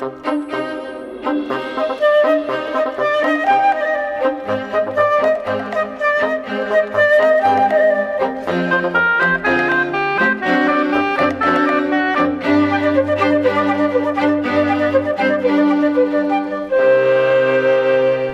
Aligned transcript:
thank 0.00 0.24
you 0.24 0.29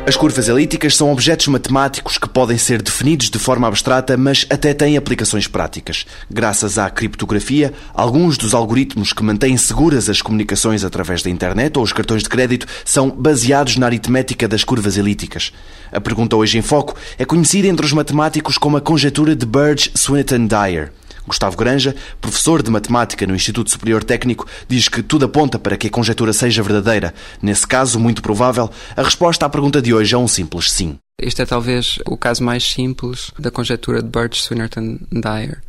As 0.08 0.14
curvas 0.14 0.48
elípticas 0.48 0.94
são 0.94 1.10
objetos 1.10 1.48
matemáticos 1.48 2.16
que 2.16 2.28
podem 2.28 2.56
ser 2.56 2.80
definidos 2.80 3.28
de 3.28 3.40
forma 3.40 3.66
abstrata, 3.66 4.16
mas 4.16 4.46
até 4.48 4.72
têm 4.72 4.96
aplicações 4.96 5.48
práticas. 5.48 6.06
Graças 6.30 6.78
à 6.78 6.88
criptografia, 6.88 7.72
alguns 7.92 8.38
dos 8.38 8.54
algoritmos 8.54 9.12
que 9.12 9.24
mantêm 9.24 9.56
seguras 9.56 10.08
as 10.08 10.22
comunicações 10.22 10.84
através 10.84 11.24
da 11.24 11.30
internet 11.30 11.76
ou 11.76 11.82
os 11.82 11.92
cartões 11.92 12.22
de 12.22 12.28
crédito 12.28 12.68
são 12.84 13.10
baseados 13.10 13.78
na 13.78 13.86
aritmética 13.86 14.46
das 14.46 14.62
curvas 14.62 14.96
elípticas. 14.96 15.52
A 15.90 16.00
pergunta 16.00 16.36
hoje 16.36 16.56
em 16.56 16.62
foco 16.62 16.94
é 17.18 17.24
conhecida 17.24 17.66
entre 17.66 17.84
os 17.84 17.92
matemáticos 17.92 18.56
como 18.56 18.76
a 18.76 18.80
conjetura 18.80 19.34
de 19.34 19.44
Burge-Swinnerton-Dyer. 19.44 20.92
Gustavo 21.26 21.56
Granja, 21.56 21.94
professor 22.20 22.62
de 22.62 22.70
matemática 22.70 23.26
no 23.26 23.34
Instituto 23.34 23.70
Superior 23.70 24.04
Técnico, 24.04 24.46
diz 24.68 24.88
que 24.88 25.02
tudo 25.02 25.24
aponta 25.24 25.58
para 25.58 25.76
que 25.76 25.88
a 25.88 25.90
conjectura 25.90 26.32
seja 26.32 26.62
verdadeira. 26.62 27.12
Nesse 27.42 27.66
caso, 27.66 27.98
muito 27.98 28.22
provável, 28.22 28.70
a 28.96 29.02
resposta 29.02 29.46
à 29.46 29.48
pergunta 29.48 29.82
de 29.82 29.92
hoje 29.92 30.14
é 30.14 30.18
um 30.18 30.28
simples 30.28 30.70
sim. 30.70 30.98
Este 31.20 31.42
é 31.42 31.46
talvez 31.46 31.98
o 32.06 32.16
caso 32.16 32.44
mais 32.44 32.62
simples 32.62 33.30
da 33.38 33.50
conjectura 33.50 34.02
de 34.02 34.08
Birch-Swinnerton-Dyer. 34.08 35.62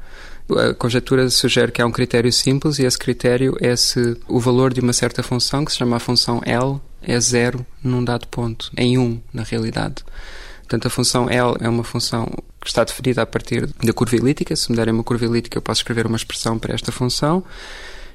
A 0.50 0.74
conjectura 0.74 1.30
sugere 1.30 1.72
que 1.72 1.82
há 1.82 1.86
um 1.86 1.92
critério 1.92 2.32
simples 2.32 2.80
e 2.80 2.86
esse 2.86 2.98
critério 2.98 3.58
é 3.60 3.76
se 3.76 4.18
o 4.28 4.40
valor 4.40 4.74
de 4.74 4.80
uma 4.80 4.94
certa 4.94 5.22
função, 5.24 5.66
que 5.66 5.72
se 5.72 5.78
chama 5.78 5.98
a 5.98 6.00
função 6.00 6.42
L, 6.46 6.80
é 7.02 7.20
zero 7.20 7.66
num 7.84 8.04
dado 8.04 8.28
ponto, 8.28 8.72
em 8.78 8.98
1 8.98 9.02
um, 9.02 9.22
na 9.34 9.44
realidade. 9.44 10.04
Portanto, 10.60 10.88
a 10.88 10.90
função 10.90 11.30
L 11.30 11.56
é 11.62 11.70
uma 11.70 11.84
função 11.84 12.28
que 12.68 12.72
está 12.72 12.84
definida 12.84 13.22
a 13.22 13.26
partir 13.26 13.66
da 13.82 13.94
curva 13.94 14.18
elíptica. 14.18 14.54
Se 14.56 14.70
me 14.70 14.76
derem 14.76 14.94
uma 14.94 15.04
curva 15.04 15.24
elíptica, 15.24 15.58
eu 15.58 15.62
posso 15.62 15.80
escrever 15.80 16.06
uma 16.06 16.18
expressão 16.18 16.60
para 16.60 16.76
esta 16.76 16.92
função. 16.92 17.44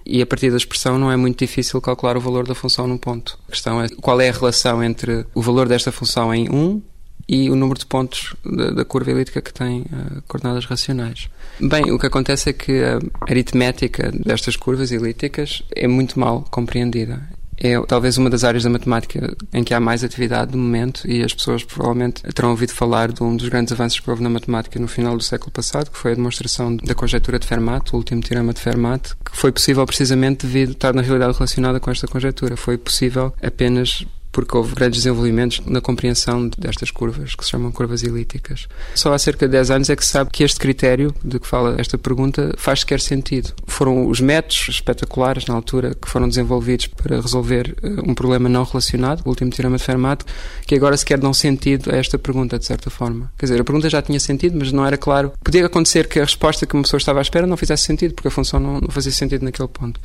E 0.05 0.21
a 0.21 0.27
partir 0.27 0.51
da 0.51 0.59
expressão 0.59 0.99
não 0.99 1.11
é 1.11 1.17
muito 1.17 1.39
difícil 1.39 1.81
calcular 1.81 2.19
o 2.19 2.21
valor 2.21 2.47
da 2.47 2.55
função 2.55 2.87
num 2.87 2.99
ponto. 2.99 3.39
A 3.49 3.53
questão 3.53 3.83
é 3.83 3.89
qual 3.89 4.21
é 4.21 4.29
a 4.29 4.33
relação 4.33 4.85
entre 4.85 5.25
o 5.35 5.41
valor 5.41 5.69
desta 5.69 5.91
função 5.91 6.35
em 6.35 6.51
1 6.51 6.83
e 7.27 7.49
o 7.49 7.57
número 7.57 7.79
de 7.79 7.87
pontos 7.87 8.35
da, 8.45 8.71
da 8.71 8.85
curva 8.85 9.11
elíptica 9.13 9.41
que 9.41 9.55
tem 9.55 9.83
uh, 9.83 10.23
coordenadas 10.29 10.67
racionais. 10.67 11.31
Bem, 11.59 11.91
o 11.91 11.99
que 11.99 12.07
acontece 12.07 12.51
é 12.51 12.53
que 12.53 12.83
a 12.83 12.99
aritmética 13.31 14.11
destas 14.13 14.57
curvas 14.57 14.93
elípticas 14.93 15.63
é 15.75 15.89
muito 15.89 16.21
mal 16.21 16.45
compreendida 16.51 17.23
é 17.63 17.81
talvez 17.87 18.19
uma 18.19 18.29
das 18.29 18.43
áreas 18.43 18.65
da 18.65 18.71
matemática 18.71 19.37
em 19.53 19.63
que 19.63 19.73
há 19.73 19.79
mais 19.79 20.03
atividade 20.03 20.51
no 20.51 20.59
momento 20.59 21.09
e 21.09 21.23
as 21.23 21.33
pessoas 21.33 21.63
provavelmente 21.63 22.21
terão 22.35 22.51
ouvido 22.51 22.73
falar 22.73 23.13
de 23.13 23.23
um 23.23 23.37
dos 23.37 23.49
grandes 23.49 23.73
avanços 23.73 24.01
que 24.01 24.11
houve 24.11 24.21
na 24.21 24.29
matemática 24.29 24.81
no 24.81 24.89
final 24.89 25.17
do 25.17 25.23
século 25.23 25.53
passado, 25.53 25.89
que 25.89 25.97
foi 25.97 26.13
a 26.13 26.15
demonstração 26.17 26.77
da 26.77 26.95
conjectura 26.95 27.39
de 27.39 27.47
Fermat, 27.47 27.93
o 27.93 27.97
último 27.97 28.21
teorema 28.21 28.53
de 28.53 28.61
Fermat, 28.61 29.13
que 29.25 29.37
foi 29.37 29.53
possível 29.53 29.87
precisamente 29.87 30.45
devido 30.45 30.71
a 30.71 30.73
estar 30.73 30.93
na 30.93 31.03
realidade 31.03 31.35
relacionada 31.35 31.79
com 31.79 31.89
esta 31.89 32.09
conjectura. 32.09 32.57
Foi 32.57 32.77
possível 32.77 33.33
apenas 33.41 34.05
porque 34.33 34.57
houve 34.57 34.75
grandes 34.75 35.03
desenvolvimentos 35.03 35.61
na 35.67 35.81
compreensão 35.81 36.49
destas 36.59 36.91
curvas, 36.91 37.35
que 37.35 37.45
se 37.45 37.51
chamam 37.51 37.71
curvas 37.71 38.03
elípticas. 38.03 38.67
Só 38.95 39.13
há 39.13 39.19
cerca 39.19 39.47
de 39.47 39.53
10 39.53 39.71
anos 39.71 39.91
é 39.91 39.95
que 39.95 40.05
se 40.05 40.11
sabe 40.11 40.31
que 40.31 40.43
este 40.43 40.59
critério 40.59 41.15
de 41.23 41.39
que 41.39 41.47
fala 41.47 41.77
esta 41.79 41.99
pergunta 41.99 42.55
faz 42.57 42.81
sequer 42.81 43.01
sentido. 43.01 43.53
Foram 43.83 44.07
os 44.07 44.21
métodos 44.21 44.69
espetaculares 44.69 45.45
na 45.47 45.55
altura 45.55 45.93
que 45.93 46.09
foram 46.09 46.29
desenvolvidos 46.29 46.87
para 46.87 47.21
resolver 47.21 47.75
eh, 47.83 47.89
um 48.09 48.15
problema 48.15 48.49
não 48.49 48.63
relacionado, 48.63 49.23
o 49.25 49.29
último 49.29 49.51
teorema 49.51 49.77
de 49.77 49.83
Fermat, 49.83 50.23
que 50.65 50.77
agora 50.77 50.97
sequer 50.97 51.19
dão 51.19 51.35
sentido 51.35 51.91
a 51.93 51.97
esta 51.97 52.17
pergunta, 52.17 52.61
de 52.61 52.65
certa 52.65 52.91
forma. 52.91 53.33
Quer 53.37 53.47
dizer, 53.47 53.61
a 53.61 53.65
pergunta 53.65 53.91
já 53.91 54.01
tinha 54.01 54.21
sentido, 54.21 54.57
mas 54.57 54.71
não 54.71 54.87
era 54.87 54.97
claro. 54.97 55.33
Podia 55.43 55.67
acontecer 55.67 56.07
que 56.07 56.21
a 56.21 56.23
resposta 56.23 56.65
que 56.65 56.75
uma 56.75 56.85
pessoa 56.85 56.99
estava 56.99 57.19
à 57.19 57.23
espera 57.23 57.45
não 57.45 57.57
fizesse 57.57 57.83
sentido, 57.83 58.15
porque 58.15 58.29
a 58.29 58.31
função 58.31 58.61
não, 58.61 58.81
não 58.83 58.89
fazia 58.89 59.11
sentido 59.11 59.45
naquele 59.45 59.67
ponto. 59.67 60.01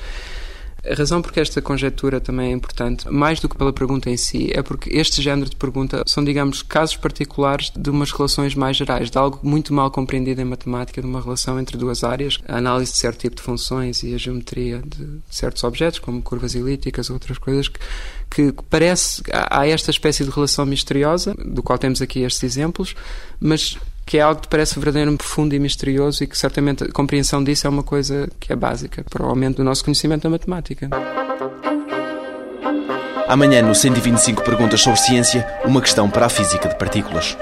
A 0.89 0.95
razão 0.95 1.21
porque 1.21 1.39
esta 1.39 1.61
conjectura 1.61 2.21
também 2.21 2.49
é 2.49 2.53
importante, 2.53 3.09
mais 3.09 3.39
do 3.39 3.49
que 3.49 3.57
pela 3.57 3.73
pergunta 3.73 4.09
em 4.09 4.17
si, 4.17 4.49
é 4.53 4.61
porque 4.61 4.89
este 4.97 5.21
género 5.21 5.49
de 5.49 5.55
pergunta 5.55 6.03
são, 6.05 6.23
digamos, 6.23 6.61
casos 6.61 6.95
particulares 6.95 7.71
de 7.75 7.89
umas 7.89 8.11
relações 8.11 8.55
mais 8.55 8.77
gerais, 8.77 9.11
de 9.11 9.17
algo 9.17 9.39
muito 9.43 9.73
mal 9.73 9.91
compreendido 9.91 10.41
em 10.41 10.45
matemática, 10.45 11.01
de 11.01 11.07
uma 11.07 11.21
relação 11.21 11.59
entre 11.59 11.77
duas 11.77 12.03
áreas, 12.03 12.39
a 12.47 12.57
análise 12.57 12.93
de 12.93 12.97
certo 12.97 13.19
tipo 13.19 13.35
de 13.35 13.41
funções 13.41 14.01
e 14.03 14.13
a 14.13 14.17
geometria 14.17 14.81
de 14.85 15.19
certos 15.29 15.63
objetos, 15.63 15.99
como 15.99 16.21
curvas 16.21 16.55
elípticas 16.55 17.09
ou 17.09 17.15
outras 17.15 17.37
coisas, 17.37 17.67
que, 17.67 18.51
que 18.51 18.63
parece. 18.69 19.21
Há 19.31 19.67
esta 19.67 19.91
espécie 19.91 20.23
de 20.23 20.29
relação 20.29 20.65
misteriosa, 20.65 21.33
do 21.33 21.61
qual 21.61 21.77
temos 21.77 22.01
aqui 22.01 22.21
estes 22.21 22.43
exemplos, 22.43 22.95
mas 23.39 23.77
que 24.07 24.17
é 24.17 24.21
algo 24.21 24.41
que 24.41 24.47
parece 24.47 24.75
verdadeiramente 24.75 25.17
profundo 25.17 25.53
e 25.53 25.59
misterioso 25.59 26.23
e 26.23 26.27
que 26.27 26.37
certamente 26.37 26.85
a 26.85 26.91
compreensão 26.91 27.43
disso 27.43 27.67
é 27.67 27.69
uma 27.69 27.83
coisa 27.83 28.29
que 28.39 28.53
é 28.53 28.55
básica 28.55 29.03
para 29.09 29.23
o 29.23 29.29
aumento 29.29 29.57
do 29.57 29.65
nosso 29.65 29.83
conhecimento 29.83 30.23
da 30.23 30.29
matemática. 30.29 30.89
Amanhã, 33.27 33.61
no 33.61 33.75
125 33.75 34.41
Perguntas 34.43 34.79
sobre 34.79 34.97
Ciência, 35.01 35.45
uma 35.65 35.81
questão 35.81 36.09
para 36.09 36.27
a 36.27 36.29
física 36.29 36.69
de 36.69 36.77
partículas. 36.77 37.37